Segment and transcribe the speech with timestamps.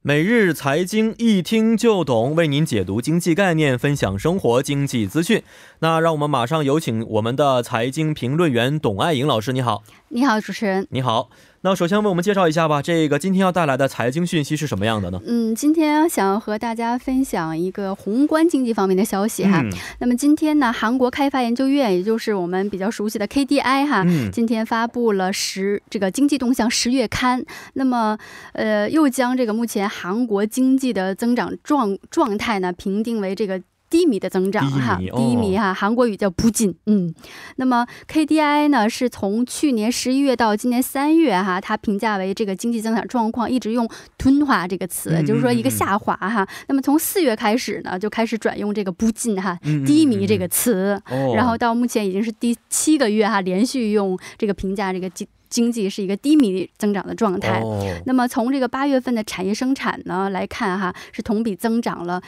[0.00, 5.42] 每日财经一听就懂，为您解读经济概念，分享生活经济资讯。
[5.80, 9.82] 那让我们马上有请我们的财经评论员董爱颖老师，你好。
[10.10, 10.86] 你好，主持人。
[10.90, 11.30] 你好。
[11.62, 15.20] 那首先为我们介绍一下吧，这个今天要带来的财经讯息是什么样的呢？
[15.26, 19.64] 嗯，今天想要和大家分享一个宏观经济方面的消息哈。
[19.98, 27.44] 那么今天呢，韩国开发研究院，也就是我们比较熟悉的 KDI 哈，今天发布了十这个经济动向十月刊。
[27.72, 28.16] 那么
[28.52, 33.60] 呃，又将这个目前韩国经济的增长状状态呢，评定为这个。
[33.90, 37.14] 低迷的增长哈，低迷哈，韩国语叫不进，嗯，
[37.56, 46.46] 那么 KDI 呢是从去年十一月到今年三月哈，它评价为这个经济增长状况一直用吞化这个词，就是说一个下滑哈。
[46.68, 51.00] 那么从四月开始呢，就开始转用这个不进哈，低迷这个词，
[51.34, 57.62] 然后到目前已经是第七个月哈，连续用这个评价这个经经济是一个低迷增长的状态。
[58.04, 62.20] 那么从这个八月份的产业生产呢来看哈，是同比增长了。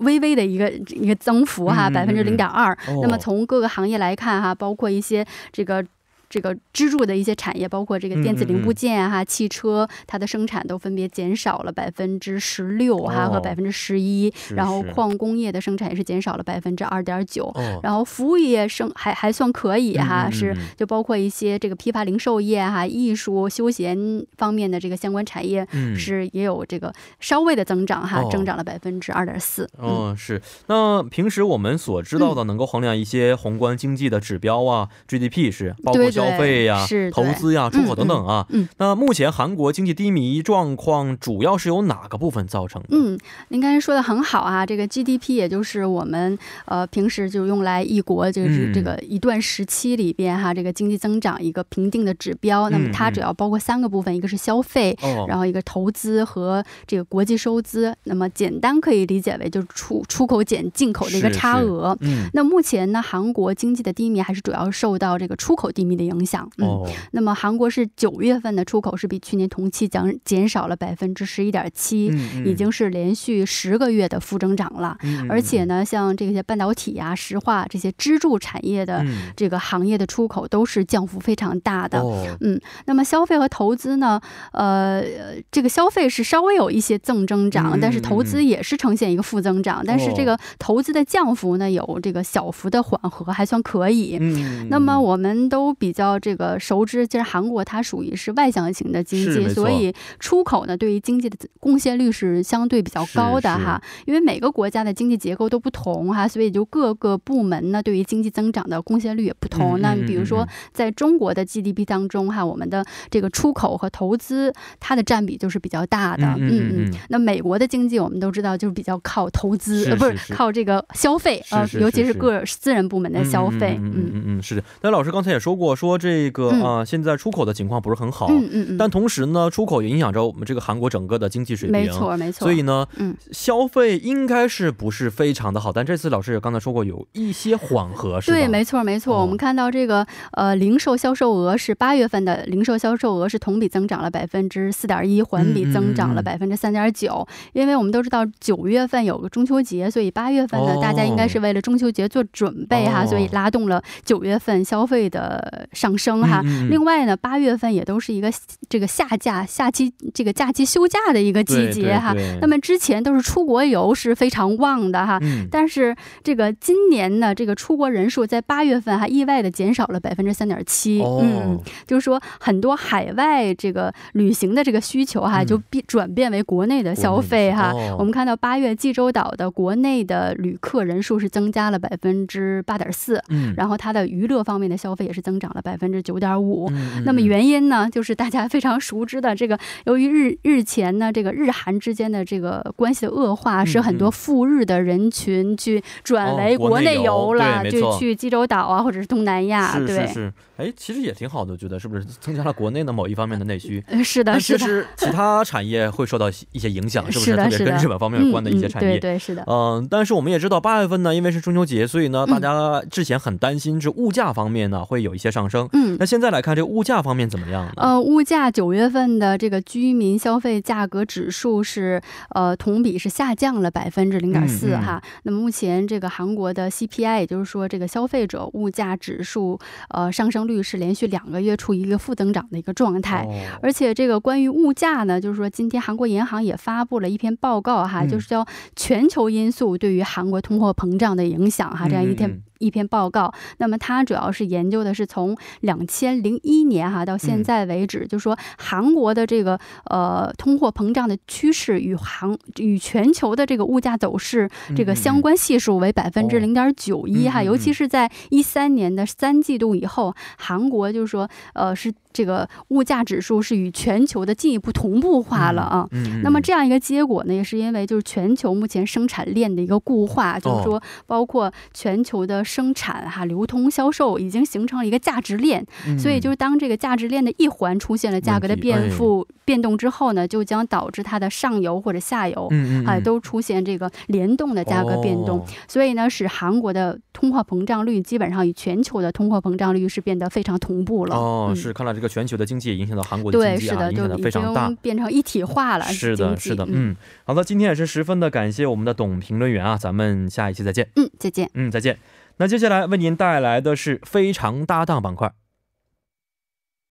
[0.00, 2.76] 微微的一个一个增幅哈，百分之零点二。
[3.00, 5.82] 那么从各个行业来看哈，包括一些这个。
[6.30, 29.68] 这个支柱的一些产业，包括这个电子零部件哈，汽车它的生产都分别减少了百分之十六哈和百分之十一，然后矿工业的生产也是减少了百分之二点九，然后服务业生还还算可以哈，是就包括一些这个批发零售业哈、艺术休闲方面的这个相关产业是也有这个稍微的增长哈，增长了百分之二点四。
[29.82, 30.40] 嗯，是。
[30.68, 36.19] 那平时我们所知道的能够衡量一些宏观经济的指标啊，GDP 是包括。
[36.20, 38.46] 消费呀，投资呀，出口等等啊。
[38.50, 42.88] 嗯，那目前韩国经济低迷状况主要是由哪个部分造成的？
[42.90, 43.18] 嗯，
[43.48, 44.66] 您刚才说的很好啊。
[44.66, 52.68] 这个 GDP 也就是我们呃平时就用来一国就是这个一段时期里边哈这个经济增长一个评定的指标。
[52.68, 54.94] 那么它主要包括三个部分，一个是消费，
[55.26, 57.94] 然后一个投资和这个国际收支。
[58.04, 61.96] 那么简单可以理解为就是出出口减进口的一个差额。
[62.00, 66.09] 嗯，那目前呢，韩国经济的低迷还是主要受到这个出口低迷的。
[66.09, 72.06] 影响，嗯，那么韩国是九月份的出口是比去年同期减减少了百分之十一点七，
[72.44, 74.96] 已经是连续十个月的负增长了。
[75.28, 79.04] 而且呢，像这些半导体呀、石化这些支柱产业的
[79.36, 82.00] 这个行业的出口都是降幅非常大的。
[82.40, 84.20] 嗯，那么消费和投资呢，
[84.52, 85.02] 呃，
[85.50, 89.82] 这个消费是稍微有一些正增长，但是投资也是呈现一个负增长。
[89.86, 94.18] 但是这个投资的降幅呢，有这个小幅的缓和，还算可以。
[94.20, 95.99] 嗯，那么我们都比较。
[96.00, 103.80] 较这个熟知，其实韩国它属于是外向型的经济，所以出口呢对于经济的贡献率是相对比较高的哈。
[104.06, 109.78] 因为每个国家的经济结构都不同哈，所以就各个部门呢对于经济增长的贡献率也不同。
[109.80, 114.50] 那比如说在中国的 GDP 当中哈，我们的这个出口和投资
[114.80, 116.24] 它的占比就是比较大的。
[116.38, 116.94] 嗯嗯。
[117.10, 123.76] 那美国的经济我们都知道就是比较靠投资，呃不是靠这个消费呃，尤其是个私人部门的消费。
[123.78, 124.64] 嗯嗯嗯，是的。
[124.80, 125.89] 那老师刚才也说过说。
[125.90, 132.44] 说这个啊，现在出口的情况不是很好，嗯嗯嗯，但同时呢，出口也影响着我们这个韩国整个的经济水平，没错没错。
[132.44, 139.20] 所以呢，嗯，消费应该是不是非常的好，但这次老师也刚才说过有一些缓和，是对，没错没错。
[139.20, 147.26] 我们看到这个呃，零售销售额是八月份的零售销售额是同比增长了百分之四点一，环比增长了百分之三点九。
[147.52, 155.68] 因为我们都知道九月份有个中秋节，所以八月份呢，大家应该是为了中秋节做准备哈，所以拉动了九月份消费的。
[155.72, 158.30] 上升哈，另外呢，八月份也都是一个
[158.68, 162.14] 这个夏假、夏期这个假期休假的一个季节哈。
[162.40, 165.20] 那么之前都是出国游是非常旺的哈，
[165.50, 171.00] 但是这个今年呢，这个出国人数在八月份还意外的减少了百分之三点七。
[171.02, 177.72] 嗯，就是说很多海外这个旅行的这个需求哈，就变转变为国内的消费哈。
[177.98, 185.70] 我们看到八月济州岛的国内的旅客人数是增加了百分之八点四，嗯，然后它的娱乐方面的消费也是增长了百。
[185.70, 186.68] 百分之九点五，
[187.04, 200.32] 那么原因呢，就是大家非常熟知的这个，由于日日前呢，这个日韩之间的这个关系的恶化，使很多赴日的人群去转为国内游了，就去济州岛啊，或者是东南亚，对。
[200.56, 203.82] 哎，其实也挺好的，我觉得是不是增加了国内的某一方面的内需？
[204.04, 204.58] 是的，是的。
[204.58, 207.34] 其实其他产业会受到一些影响，是不是？
[207.34, 209.42] 特别跟日本方面有关的一些产业，对对，是的。
[209.46, 215.49] 嗯，但是我们也知道，八月份呢，因为是中秋节，所以呢，大家之前很担心这物价方面呢会有一些上升。
[215.50, 215.68] 升。
[215.72, 217.72] 嗯，那现在来看这个物价方面怎么样呢？
[217.76, 222.00] 呃，物价九月份的这个居民消费价格指数是
[222.30, 225.02] 呃同比是下降了百分之零点四哈。
[225.24, 229.58] 那么目前这个韩国的 CPI，也就是说这个消费者物价指数
[229.88, 233.26] 呃上升率是连续两个月处于一个负增长的一个状态。
[233.60, 242.42] 而且这个关于物价呢，就是说今天韩国银行也发布了一篇报告哈，就是叫全球因素对于韩国通货膨胀的影响哈，这样一天。
[242.60, 265.88] 一篇报告，那么它主要是研究的是从两千零一年哈到现在为止，就说韩国的这个呃通货膨胀的趋势与韩与全球的这个物价走势这个相关系数为百分之零点九一哈，尤其是在一三年的三季度以后，韩国就是说呃是这个物价指数是与全球的进一步同步化了啊。
[266.22, 272.44] 那么这样一个结果呢，也是因为就是全球目前生产链的一个固化，就是说包括全球的。
[272.50, 275.64] 生产哈、流通、销售已经形成了一个价值链，
[275.96, 282.48] 所以就是当这个价值链的一环出现了价格的变幅变动之后呢，就将导致它的上游或者下游
[282.86, 291.14] 啊都出现这个联动的价格变动，所以呢，使韩国的通货膨胀率基本上与全球的通货膨胀率是变得非常同步了。
[291.14, 295.84] 哦，是，看来这个全球的经济也影响到韩国的经济啊，影响的非常大，变成一体化了。
[295.84, 300.88] 是的，是的，嗯，好的，今天也是十分的感谢我们的董评论员啊，咱们下一期再见。
[300.96, 301.50] 嗯，再见。
[301.52, 301.98] 嗯，再见。
[302.38, 305.30] 那接下来为您带来的是非常搭档板块。